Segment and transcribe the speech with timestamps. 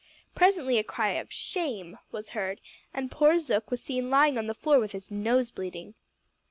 [0.33, 2.59] Presently a cry of "shame" was heard,
[2.91, 5.93] and poor Zook was seen lying on the floor with his nose bleeding.